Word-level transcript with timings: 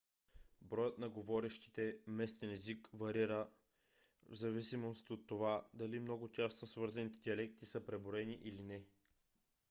броят 0.61 0.97
на 0.97 1.09
говорящите 1.09 1.97
местен 2.07 2.49
език 2.49 2.89
варира 2.93 3.49
в 4.29 4.35
зависимост 4.35 5.09
от 5.09 5.27
това 5.27 5.67
дали 5.73 5.99
много 5.99 6.27
тясно 6.27 6.67
свързаните 6.67 7.17
диалекти 7.19 7.65
са 7.65 7.85
преброени 7.85 8.39
или 8.43 8.63
не 8.63 8.83